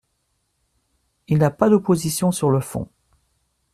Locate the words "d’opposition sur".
1.69-2.49